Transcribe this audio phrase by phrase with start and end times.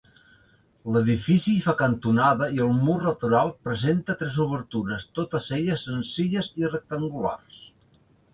[0.93, 7.63] L'edifici fa cantonada i el mur lateral presenta tres obertures, totes elles senzilles i rectangulars.